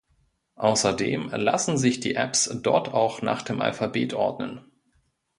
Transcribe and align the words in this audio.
Außerdem 0.55 1.29
lassen 1.29 1.77
sich 1.77 1.99
die 1.99 2.15
Apps 2.15 2.49
dort 2.63 2.91
auch 2.91 3.21
nach 3.21 3.43
dem 3.43 3.61
Alphabet 3.61 4.15
ordnen. 4.15 4.61